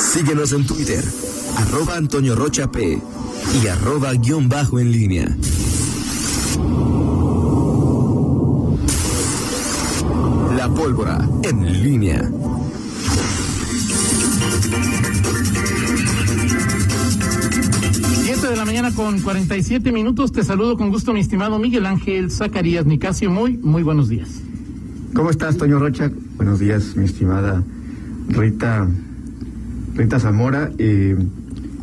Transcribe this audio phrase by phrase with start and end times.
[0.00, 1.04] Síguenos en Twitter,
[1.56, 3.00] arroba Antonio Rocha P
[3.62, 5.36] y arroba guion bajo en línea.
[10.56, 12.28] La pólvora en línea.
[18.24, 20.32] Siete de la mañana con 47 minutos.
[20.32, 23.30] Te saludo con gusto, mi estimado Miguel Ángel Zacarías Nicasio.
[23.30, 24.40] Muy, muy buenos días.
[25.14, 26.10] ¿Cómo estás, Toño Rocha?
[26.36, 27.62] Buenos días, mi estimada
[28.28, 28.88] Rita,
[29.94, 30.70] Rita Zamora.
[30.78, 31.16] Eh,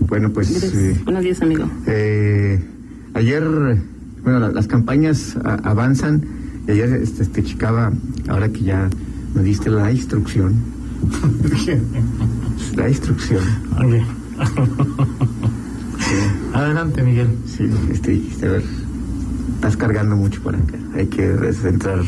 [0.07, 0.63] bueno, pues.
[0.63, 1.69] Eh, buenos días, amigo.
[1.85, 2.59] Eh,
[3.13, 3.43] ayer,
[4.23, 6.25] bueno, la, las campañas a, avanzan.
[6.67, 7.93] Y ayer este, este, chicaba,
[8.27, 8.89] ahora que ya
[9.33, 10.55] me diste la instrucción.
[12.75, 13.43] la instrucción.
[13.77, 14.05] Okay.
[16.53, 17.29] Adelante, Miguel.
[17.45, 18.63] Sí, este, a ver,
[19.55, 20.77] estás cargando mucho por acá.
[20.95, 21.99] Hay que centrar,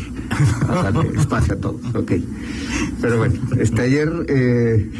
[0.68, 1.94] darle espacio a todos.
[1.94, 2.12] Ok.
[3.00, 4.90] Pero bueno, este ayer, eh,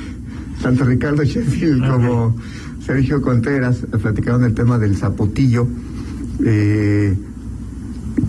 [0.62, 2.36] tanto Ricardo Sheffield como
[2.84, 5.66] Sergio Contreras platicaron el tema del zapotillo.
[6.44, 7.16] Eh,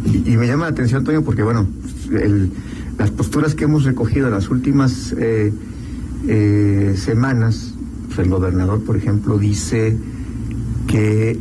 [0.05, 1.67] y, y, me llama la atención, Toño, porque bueno,
[2.11, 2.51] el,
[2.97, 5.51] las posturas que hemos recogido en las últimas eh,
[6.27, 7.73] eh, semanas,
[8.07, 9.97] pues el gobernador, por ejemplo, dice
[10.87, 11.39] que,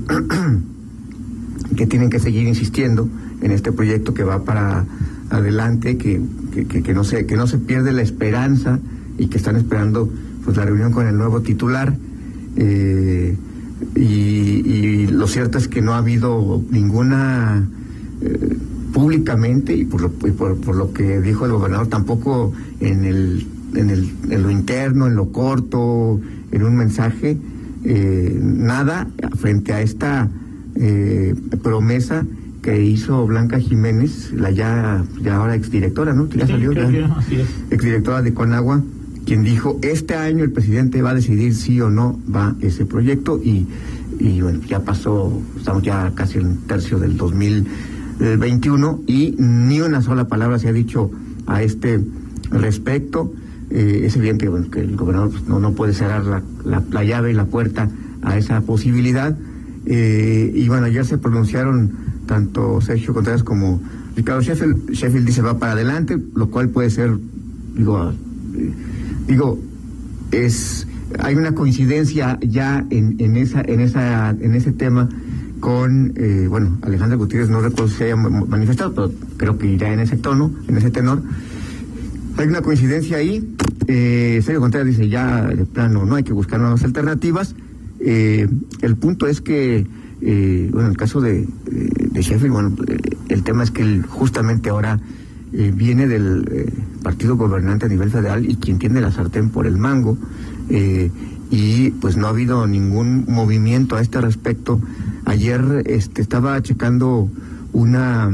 [1.77, 3.09] que tienen que seguir insistiendo
[3.43, 4.87] en este proyecto que va para
[5.29, 6.21] adelante, que,
[6.55, 8.79] que, que, que no se, que no se pierde la esperanza
[9.19, 10.11] y que están esperando
[10.45, 11.97] pues la reunión con el nuevo titular.
[12.57, 13.37] Eh,
[13.97, 17.67] y, y, lo cierto es que no ha habido ninguna
[18.21, 18.57] eh,
[18.93, 23.47] públicamente y, por lo, y por, por, lo, que dijo el gobernador tampoco en el,
[23.75, 26.21] en el en lo interno en lo corto
[26.53, 27.39] en un mensaje
[27.85, 30.29] eh, nada frente a esta
[30.77, 32.27] eh, promesa
[32.63, 36.29] que hizo Blanca Jiménez, la ya, ya ahora exdirectora, ¿no?
[36.29, 36.83] Ya Sí, salió, ya,
[37.31, 37.49] es.
[37.71, 38.83] exdirectora de Conagua,
[39.25, 43.41] quien dijo, este año el presidente va a decidir si o no va ese proyecto
[43.43, 43.67] y,
[44.19, 50.27] y bueno, ya pasó, estamos ya casi en tercio del 2021 y ni una sola
[50.29, 51.11] palabra se ha dicho
[51.47, 52.01] a este
[52.51, 53.33] respecto.
[53.71, 57.05] Eh, es evidente bueno, que el gobernador pues, no, no puede cerrar la, la, la,
[57.05, 57.89] llave y la puerta
[58.23, 59.37] a esa posibilidad.
[59.87, 61.91] Eh, y bueno, ayer se pronunciaron
[62.27, 63.81] tanto Sergio Contreras como
[64.17, 64.91] Ricardo Sheffield.
[64.91, 67.17] Sheffield dice va para adelante, lo cual puede ser,
[67.77, 68.13] digo,
[68.57, 68.73] eh,
[69.31, 69.59] digo,
[70.33, 70.87] es
[71.19, 75.09] hay una coincidencia ya en, en esa en esa en ese tema
[75.61, 79.93] con eh, bueno Alejandra Gutiérrez no recuerdo si se haya manifestado pero creo que irá
[79.93, 81.23] en ese tono en ese tenor.
[82.37, 83.55] Hay una coincidencia ahí
[83.87, 87.55] eh, Sergio Contreras dice ya de plano no hay que buscar nuevas alternativas.
[88.01, 88.49] Eh,
[88.83, 89.87] el punto es que
[90.21, 92.77] bueno en el caso de, de Sheffield bueno
[93.29, 94.99] el tema es que él justamente ahora
[95.53, 96.71] viene del
[97.03, 100.19] partido gobernante a nivel federal y quien tiene la sartén por el mango
[100.69, 101.11] eh,
[101.51, 104.81] y pues no ha habido ningún movimiento a este respecto.
[105.25, 107.29] Ayer este, estaba checando
[107.73, 108.31] una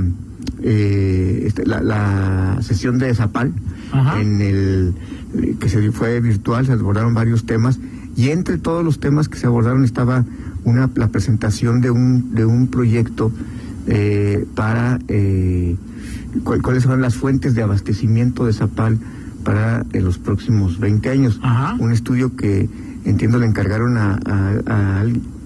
[0.62, 3.52] este, la, la, sesión de Zapal
[3.92, 4.20] Ajá.
[4.20, 4.94] en el
[5.60, 7.78] que se fue virtual, se abordaron varios temas
[8.16, 10.24] y entre todos los temas que se abordaron estaba
[10.64, 13.30] una la presentación de un de un proyecto
[13.86, 15.76] eh, para eh,
[16.44, 18.98] cuáles son las fuentes de abastecimiento de Zapal
[19.44, 21.40] para eh, los próximos 20 años.
[21.42, 21.76] Ajá.
[21.78, 22.68] Un estudio que
[23.04, 25.04] entiendo le encargaron a, a, a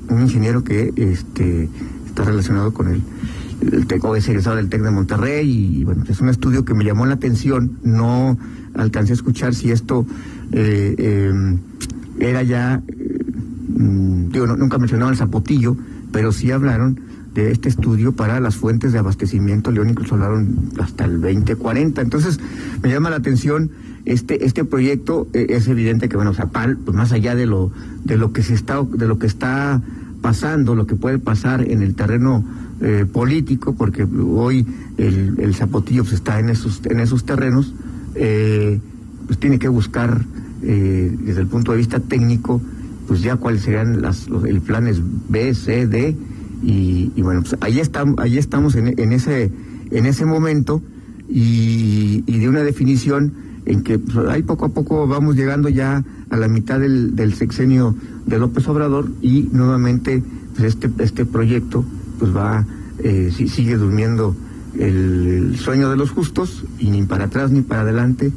[0.08, 1.68] un ingeniero que este,
[2.06, 3.02] está relacionado con el,
[3.72, 6.74] el TEC, o es egresado del TEC de Monterrey, y bueno, es un estudio que
[6.74, 8.38] me llamó la atención, no
[8.74, 10.06] alcancé a escuchar si esto
[10.52, 11.58] eh, eh,
[12.20, 12.82] era ya,
[13.68, 15.76] digo, no, nunca mencionaron el zapotillo,
[16.12, 17.00] pero sí hablaron
[17.34, 22.00] de este estudio para las fuentes de abastecimiento, León incluso hablaron hasta el 2040.
[22.02, 22.40] Entonces,
[22.82, 23.70] me llama la atención
[24.04, 27.70] este este proyecto eh, es evidente que bueno, Zapal, pues más allá de lo
[28.04, 29.82] de lo que se está de lo que está
[30.22, 32.44] pasando, lo que puede pasar en el terreno
[32.80, 37.74] eh, político, porque hoy el, el Zapotillo pues, está en esos en esos terrenos,
[38.14, 38.80] eh,
[39.26, 40.24] pues tiene que buscar
[40.60, 42.60] desde el punto de vista técnico,
[43.08, 46.14] pues ya cuáles serían las los, el planes B, C, D
[46.62, 49.50] y, bueno, pues ahí estamos, ahí estamos en, ese,
[49.90, 50.82] en ese momento
[51.28, 53.32] y, de una definición
[53.66, 57.94] en que pues, ahí poco a poco vamos llegando ya a la mitad del, sexenio
[58.26, 60.22] de López Obrador y nuevamente
[60.54, 61.84] pues este, este proyecto
[62.18, 62.66] pues va,
[62.98, 64.36] eh, sigue durmiendo
[64.78, 68.32] el, sueño de los justos y ni para atrás ni para adelante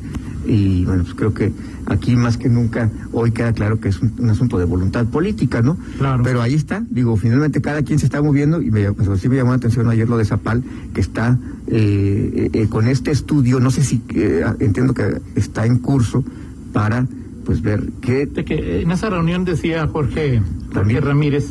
[0.46, 1.52] y bueno, pues creo que
[1.86, 5.62] aquí más que nunca hoy queda claro que es un, un, asunto de voluntad política,
[5.62, 5.78] ¿no?
[5.98, 6.24] Claro.
[6.24, 9.36] Pero ahí está, digo, finalmente cada quien se está moviendo y me, pues, sí me
[9.36, 10.64] llamó la atención ayer lo de Zapal,
[10.94, 11.38] que está
[11.68, 16.24] eh, eh, con este estudio, no sé si, eh, entiendo que está en curso
[16.72, 17.06] para
[17.46, 18.26] pues ver qué...
[18.26, 20.42] De que en esa reunión decía Jorge,
[20.74, 21.46] Jorge Ramírez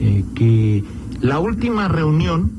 [0.00, 0.84] eh, que
[1.20, 2.50] la última reunión,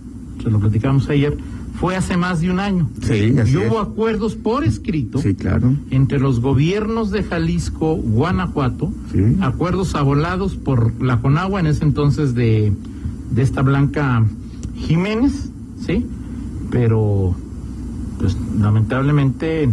[0.42, 1.38] se lo platicamos ayer,
[1.80, 2.90] fue hace más de un año.
[3.02, 3.88] Sí, y hubo es.
[3.88, 5.74] acuerdos por escrito Sí, claro.
[5.92, 9.20] entre los gobiernos de Jalisco, Guanajuato, Sí.
[9.42, 12.74] acuerdos avolados por la Conagua en ese entonces de,
[13.32, 14.26] de esta Blanca
[14.76, 15.52] Jiménez,
[15.86, 16.06] ¿sí?
[16.72, 17.36] Pero,
[18.20, 19.70] pues lamentablemente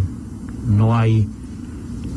[0.68, 1.26] no hay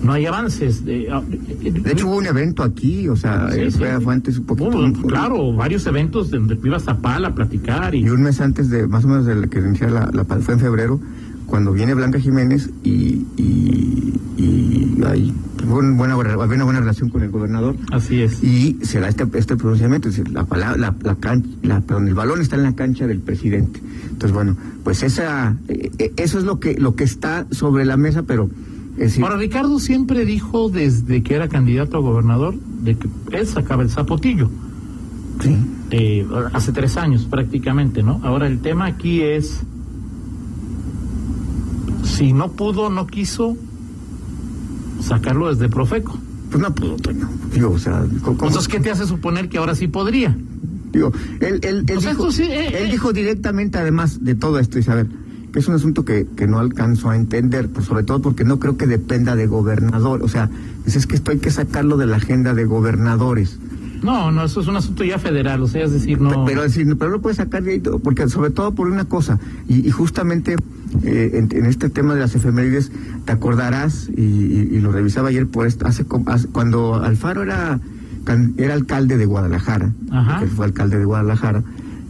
[0.08, 0.84] no hay avances.
[0.86, 3.78] De, ah, De hecho hubo un evento aquí, o sea, Sí, eh, sí.
[3.78, 4.70] fue, fue antes un poquito...
[4.80, 8.88] Un- claro, varios eventos donde iba Zapala a platicar y Y un mes antes de,
[8.88, 11.00] más o menos de la que iniciara la, la pa- fue en febrero,
[11.46, 15.34] cuando viene Blanca Jiménez y, y, y hay
[15.66, 18.44] buen- buena, había una buena relación con el gobernador así es.
[18.44, 22.08] y se da este, este pronunciamiento, es decir, la, palabra, la, la, can- la- perdón,
[22.08, 23.80] el balón está en la cancha del presidente.
[24.04, 27.98] Entonces, bueno, pues esa, eh, eh, eso es lo que, lo que está sobre la
[27.98, 28.50] mesa, pero
[29.06, 33.84] decir, Ahora, Ricardo siempre dijo desde que era candidato a gobernador de que él sacaba
[33.84, 34.50] el zapotillo.
[35.42, 35.56] sí,
[35.92, 38.20] eh, hace tres años prácticamente, ¿no?
[38.24, 39.62] Ahora el tema aquí es
[42.04, 43.56] si no pudo, no quiso
[45.02, 46.18] sacarlo desde Profeco.
[46.50, 47.30] pues no pudo, Toño.
[47.54, 50.36] Digo, o sea, ¿cómo- cómo- Entonces, ¿qué te hace suponer que ahora sí podría?
[50.94, 51.12] Digo,
[51.42, 52.92] él, él, él, dijo, sí, eh, él eh.
[52.92, 55.10] dijo directamente, además de todo esto, Isabel,
[55.60, 58.78] es un asunto que, que no alcanzo a entender, pues sobre todo porque no creo
[58.78, 60.22] que dependa de gobernador.
[60.24, 60.50] O sea,
[60.86, 63.58] es que esto hay que sacarlo de la agenda de gobernadores.
[64.04, 66.46] No, no, eso es un asunto ya federal, o sea, es decir, no.
[66.46, 69.40] Pero, decir, pero no puede sacar de ahí, todo, porque sobre todo por una cosa,
[69.68, 70.56] y, y justamente
[71.02, 72.92] eh, en, en este tema de las efemérides,
[73.26, 77.80] te acordarás, y, y- y lo revisaba ayer, por esto, hace, hace- cuando Alfaro era,
[78.58, 79.92] era alcalde de Guadalajara,
[80.42, 81.64] que fue alcalde de Guadalajara,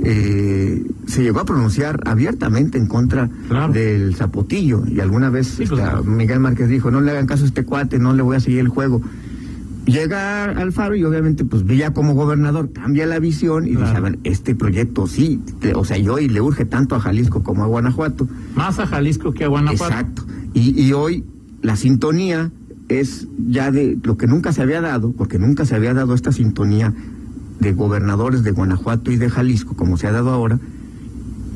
[0.04, 3.74] eh, se llegó a pronunciar abiertamente en contra Claro.
[3.74, 7.48] del zapotillo, y alguna vez Sí, pues, Miguel Márquez dijo, no le hagan caso a
[7.48, 9.02] este cuate, no le voy a seguir el juego.
[9.86, 13.98] Llega Alfaro y obviamente pues veía como gobernador, cambia la visión y dice, Claro.
[13.98, 17.42] a ver, este proyecto sí, te- o sea, y hoy le urge tanto a Jalisco
[17.42, 18.28] como a Guanajuato.
[18.56, 19.86] Más a Jalisco que a Guanajuato.
[19.94, 20.26] Exacto.
[20.54, 21.24] Y, y hoy
[21.62, 22.52] la sintonía
[22.90, 26.34] es ya de lo que nunca se había dado, porque nunca se había dado esta
[26.34, 26.94] sintonía
[27.60, 30.60] de gobernadores de Guanajuato y de Jalisco, como se ha dado ahora,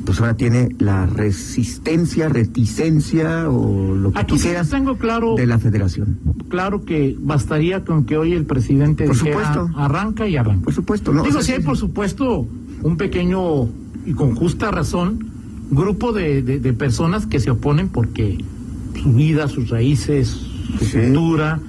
[0.05, 5.35] pues ahora tiene la resistencia, reticencia o lo que Aquí tú sí quieras tengo claro,
[5.35, 6.17] de la federación.
[6.49, 9.79] claro que bastaría con que hoy el presidente Por dijera supuesto.
[9.79, 10.65] arranca y arranca.
[10.65, 11.23] Por supuesto, ¿no?
[11.23, 12.47] Digo, O sea, sí hay por supuesto
[12.81, 13.65] un pequeño
[14.05, 15.19] y con justa razón
[15.69, 18.43] grupo de, de- de personas que se oponen porque
[19.01, 20.27] su vida, sus raíces,
[20.79, 20.97] su Sí.
[20.99, 21.59] cultura,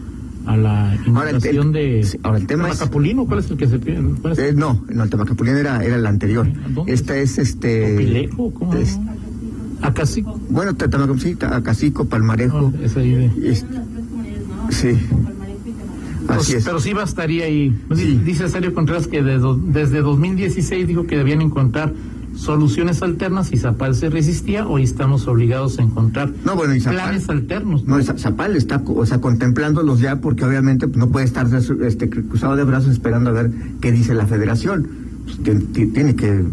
[0.47, 3.56] a la Ahora, el- invitación de sí, ahora, el tema es- Capulino, ¿cuál es el
[3.56, 4.00] que se pide?
[4.21, 4.39] ¿Cuál es?
[4.39, 6.47] Eh, no, no, el Tamacapulín era, era el anterior.
[6.75, 6.93] ¿Dónde?
[6.93, 7.97] Esta es este.
[7.97, 8.75] Pilejo, ¿cómo?
[8.75, 8.99] es-
[9.81, 10.05] Acá
[10.49, 10.75] bueno,
[11.19, 12.73] sí, Acacico, Palmarejo.
[12.83, 13.65] es ahí de- es-
[14.71, 14.89] sí.
[16.29, 16.65] Así Pues, es.
[16.65, 18.21] Pero sí bastaría y Sí.
[18.25, 21.93] dice Sergio Contreras que de do- desde 2016 dijo que debían encontrar
[22.37, 26.94] soluciones alternas y Zapal se resistía, hoy estamos obligados a encontrar No, bueno, y Zapal-
[26.94, 27.84] planes alternos.
[27.84, 31.46] No, Za- Zapal está, o sea, contemplándolos ya porque obviamente pues, no puede estar
[31.84, 33.50] este, cruzado de brazos esperando a ver
[33.81, 34.88] qué dice la federación.
[35.25, 36.44] Pues, tien- ti- tiene que eh,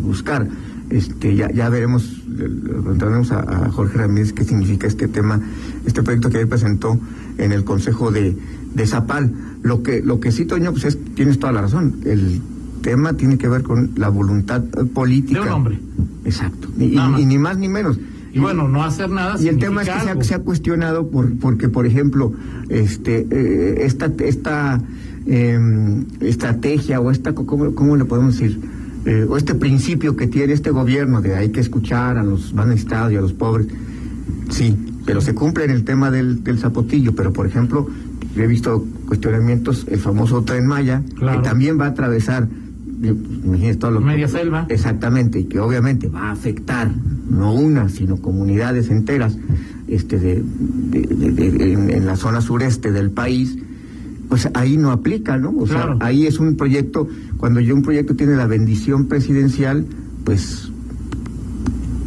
[0.00, 0.46] buscar.
[0.90, 5.40] Este, ya, ya veremos, preguntaremos a, a Jorge Ramírez qué significa este tema,
[5.86, 6.98] este proyecto que él presentó
[7.38, 8.36] en el Consejo de,
[8.74, 9.32] de Zapal.
[9.62, 11.94] Lo que, lo que sí, Toño, pues es, tienes toda la razón.
[12.04, 12.40] El
[12.82, 14.62] tema tiene que ver con la voluntad
[14.92, 15.40] política.
[15.40, 15.78] De un hombre.
[16.24, 16.68] Exacto.
[16.78, 17.98] Y, ni más ni menos.
[18.34, 20.46] Y bueno, no hacer nada Y el tema es que se ha, se ha algo.
[20.46, 22.32] cuestionado por, porque, por ejemplo,
[22.68, 24.80] este, eh, esta, esta
[25.26, 28.58] em, estrategia o esta, ¿cómo, cómo le podemos decir?
[29.04, 33.12] Eh, o este principio que tiene este gobierno de hay que escuchar a los necesitados
[33.12, 33.66] y a los pobres,
[34.48, 37.88] sí, pero se cumple en el tema del, del zapotillo, pero por ejemplo,
[38.36, 41.42] yo he visto cuestionamientos, el famoso tren Maya, Claro.
[41.42, 42.48] que también va a atravesar,
[43.02, 44.66] eh, imagínese todo lo Media selva.
[44.68, 46.90] Exactamente, y que obviamente va a afectar
[47.28, 49.36] no una, sino comunidades enteras
[49.88, 50.42] este, de,
[50.90, 53.58] de- de- de- en, en la zona sureste del país,
[54.28, 55.50] pues ahí no aplica, ¿no?
[55.50, 55.98] O Claro.
[55.98, 57.06] sea, ahí es un proyecto,
[57.36, 59.84] cuando ya un proyecto tiene la bendición presidencial,
[60.24, 60.70] pues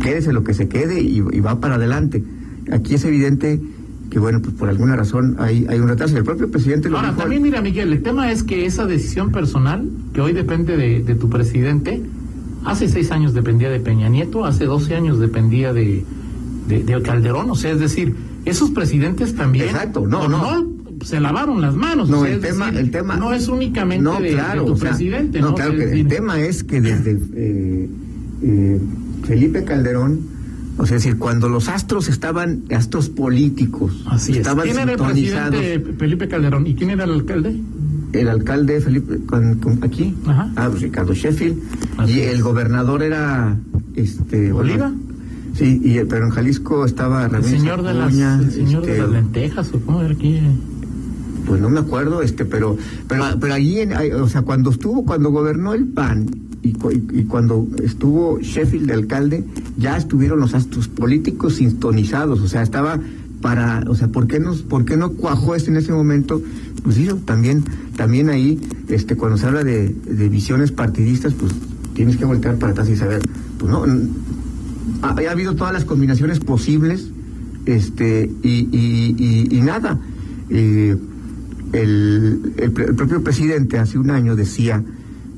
[0.01, 2.23] quédese lo que se quede y, y va para adelante.
[2.71, 3.59] Aquí es evidente
[4.15, 6.15] que, bueno, pues por alguna razón hay, hay un retraso.
[6.15, 7.19] El propio presidente lo Ahora, dijo.
[7.19, 11.15] también mira, Miguel, el tema es que esa decisión personal, que hoy depende de, de
[11.15, 12.01] tu presidente,
[12.63, 16.05] hace seis años dependía de Peña Nieto, hace 12 años dependía de,
[16.69, 20.65] de, de Calderón, o sea, es decir, esos presidentes también Exacto, no, no.
[21.03, 22.07] se lavaron las manos.
[22.07, 23.17] No, o sea, el tema, decir, el tema.
[23.17, 25.55] no es únicamente no, de, claro, de tu o sea, presidente, no, ¿no?
[25.55, 27.89] claro que el tema es que desde eh,
[28.43, 28.79] eh,
[29.25, 30.34] Felipe Calderón
[30.77, 34.37] O sea, es decir, cuando los astros estaban, astros políticos, Así es.
[34.39, 36.67] estaban ¿Quién era el presidente Felipe Calderón?
[36.67, 37.55] ¿Y quién era el alcalde?
[38.11, 40.51] El alcalde Felipe, con, con- aquí, Ajá.
[40.55, 41.57] ah, pues Ricardo Sheffield,
[41.97, 43.57] Así y el gobernador era,
[43.95, 44.91] este, ¿Oliva?
[45.53, 49.01] sí, y, pero en Jalisco estaba El Ramírez señor, de las, el señor de este,
[49.01, 50.39] las lentejas, ¿o cómo era aquí?
[51.45, 52.75] Pues no me acuerdo, este, pero,
[53.07, 56.25] pero, pero allí, en- ahí, o sea, cuando estuvo, cuando gobernó el PAN
[56.65, 59.43] y, y- cuando estuvo Sheffield de alcalde,
[59.77, 62.99] ya estuvieron los astros políticos sintonizados, o sea, estaba
[63.41, 66.41] para, o sea, ¿por qué no, por qué no cuajó este en ese momento?
[66.83, 67.63] Pues sí, también,
[67.95, 69.93] también ahí, este, cuando se habla de,
[70.29, 71.51] visiones partidistas, pues
[71.93, 73.21] tienes que voltear para atrás y saber,
[73.59, 73.85] pues no,
[75.03, 77.09] ha, ha habido todas las combinaciones posibles,
[77.65, 79.99] este, y, y, y, y nada.
[80.49, 80.95] Eh,
[81.73, 84.83] el, el propio presidente hace un año decía,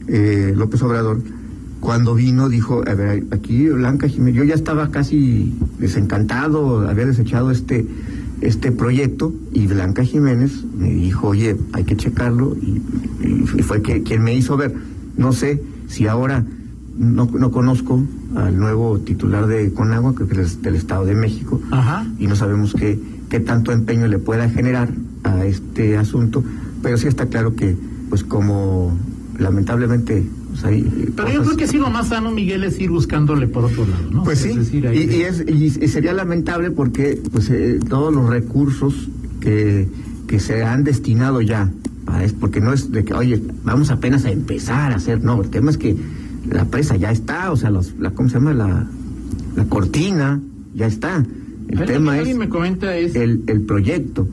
[0.08, 1.22] eh, López Obrador,
[1.80, 7.52] cuando vino, dijo, a ver, aquí Blanca Jiménez, yo ya estaba casi desencantado, había desechado
[7.52, 7.86] este,
[8.42, 12.82] este proyecto, y Blanca Jiménez me dijo, oye, hay que checarlo, y,
[13.24, 14.74] y fue que, quien me hizo ver.
[15.18, 16.46] No sé si ahora
[16.98, 18.04] no, no conozco
[18.36, 22.08] al nuevo titular de Conagua, creo que es del Estado de México, Ajá.
[22.20, 23.00] y no sabemos qué,
[23.30, 24.90] qué tanto empeño le pueda generar
[25.24, 26.44] a este asunto,
[26.82, 27.76] pero sí está claro que,
[28.10, 28.98] pues como
[29.39, 30.84] lamentablemente, pues, hay
[31.15, 34.10] Pero yo creo que sí lo más sano, Miguel, es ir buscándole por otro lado,
[34.12, 34.24] ¿no?
[34.24, 37.50] Pues Es sí, decir, ahí y, de- y es, y, y sería lamentable porque pues
[37.50, 39.88] eh, todos los recursos que,
[40.27, 41.72] que se han destinado ya,
[42.08, 45.41] a es porque no es de que, oye, vamos apenas a empezar a hacer, no,
[45.41, 45.96] el tema es que
[46.50, 48.53] la presa ya está, o sea, los, la, ¿cómo se llama?
[48.53, 48.88] La,
[49.56, 50.39] la cortina
[50.74, 51.24] ya está.
[51.67, 54.25] El tema es me comenta es el, el proyecto,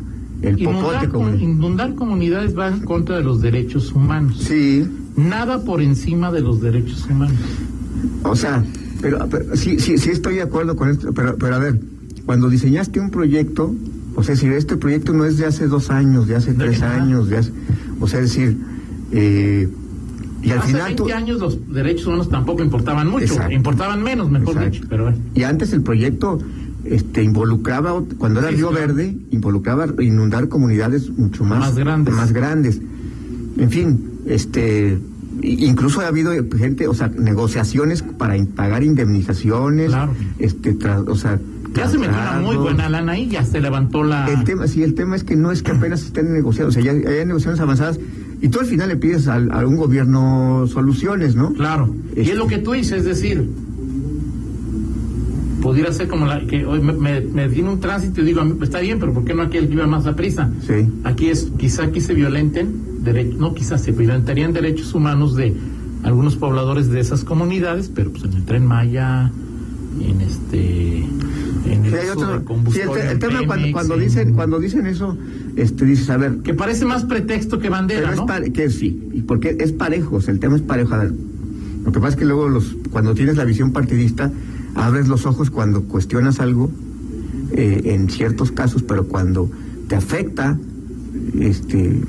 [0.49, 4.39] el inundar, comunidades va en contra de los derechos humanos.
[4.41, 4.87] Sí,
[5.17, 7.39] Nada por encima de los derechos humanos.
[8.25, 8.65] O sea,
[9.01, 11.79] pero, pero sí, sí, sí estoy de acuerdo con esto, pero, pero a ver,
[12.27, 13.73] cuando diseñaste un proyecto,
[14.17, 16.81] o sea, si este proyecto no es de hace dos años, de hace De tres
[16.81, 17.01] nada.
[17.03, 17.53] años, de hace,
[18.01, 18.57] o sea, es decir,
[19.13, 19.69] eh,
[20.43, 23.53] y al Hace final 20 tú, años los derechos humanos tampoco importaban mucho, Exacto.
[23.55, 24.71] importaban menos, mejor Exacto.
[24.71, 26.39] dicho, pero y antes el proyecto
[26.85, 28.71] este involucraba cuando era Río.
[28.73, 32.15] Verde involucraba inundar comunidades mucho más Más grandes.
[32.15, 32.81] más grandes
[33.59, 34.99] en fin este
[35.43, 40.13] incluso ha habido gente o sea negociaciones para pagar indemnizaciones Claro.
[40.39, 41.39] este tra- o sea
[41.75, 44.27] Ya se metió una muy buena lana ahí, ya se levantó la...
[44.33, 46.83] el tema sí el tema es que no es que apenas estén negociando o sea
[46.83, 47.99] ya hay negociaciones avanzadas
[48.41, 51.95] y tú al final le pides al- a, un gobierno soluciones no Claro.
[52.15, 53.49] Y Este- es lo que tú dices, es decir,
[55.65, 58.45] pudiera ser como la que hoy me, me, me tiene un tránsito y digo, a
[58.45, 60.51] mí, está bien, pero ¿por qué no aquel que iba más a prisa?
[60.67, 65.55] sí Aquí es, quizá aquí se violenten derechos, no, quizás se violentarían derechos humanos de
[66.05, 69.33] algunos pobladores de esas comunidades, pero pues en el tren Maya,
[70.01, 73.73] en este, en el Sí, hay otro- sí, el, combustible te- el tema cuando, Pemex,
[73.73, 75.17] cuando en- dicen cuando dicen eso
[75.57, 78.27] este dices a ver que parece más pretexto que pero bandera, es ¿no?
[78.27, 81.13] pare- que sí y porque es parejo o sea, el tema es parejo a ver
[81.85, 84.31] lo que pasa es que luego los cuando tienes la visión partidista
[84.75, 86.71] abres los ojos cuando cuestionas algo
[87.53, 89.51] eh, en ciertos casos pero cuando
[89.89, 90.59] te afecta
[91.41, 92.01] este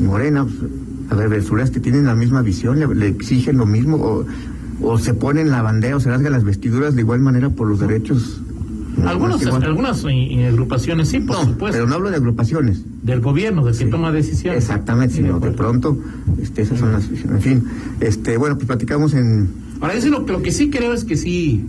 [0.00, 0.46] Morena
[1.10, 4.26] a ver el sureste tienen la misma visión le, le exigen lo mismo o,
[4.82, 7.80] o se ponen la bandera o se rasgan las vestiduras de igual manera por los
[7.80, 8.40] derechos
[9.06, 12.82] Algunos, algunas agrupaciones sí, por no, supuesto, pero no hablo de agrupaciones.
[13.02, 13.90] Del gobierno, del que Sí.
[13.90, 14.64] toma decisiones.
[14.64, 15.96] Exactamente, Sí, sino de pronto,
[16.42, 17.64] este, esas son las en fin,
[18.00, 19.48] este, bueno, pues platicamos en,
[19.80, 21.64] Ahora, eso lo, lo que sí creo es que sí,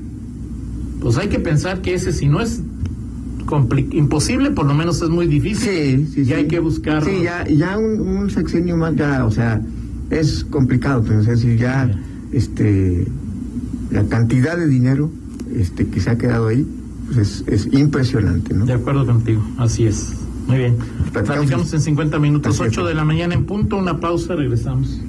[1.01, 2.61] pues hay que pensar que ese si no es
[3.45, 6.07] compli- imposible, por lo menos es muy difícil.
[6.07, 6.33] sí, sí, y sí.
[6.33, 7.03] hay que buscar.
[7.03, 9.61] Sí, ya, ya un, un sexenio más, ya, o sea,
[10.09, 11.99] es complicado, pues, es decir, ya, Ya.
[12.31, 13.07] este,
[13.91, 15.09] la cantidad de dinero,
[15.55, 16.65] este, que se ha quedado ahí,
[17.07, 18.65] pues es, es impresionante, ¿no?
[18.65, 20.13] De acuerdo contigo, así es.
[20.47, 20.75] Muy bien.
[21.11, 22.69] Platicamos Platicamos en 50 minutos, Así es.
[22.77, 24.99] 8 de la mañana en punto, una pausa, regresamos.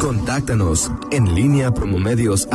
[0.00, 2.48] Contáctanos en línea promomedios